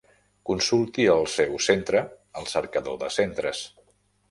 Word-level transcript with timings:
Consulti 0.49 1.05
el 1.15 1.21
seu 1.33 1.53
centre 1.67 2.03
al 2.41 2.51
cercador 2.55 3.01
de 3.05 3.13
centres. 3.21 3.65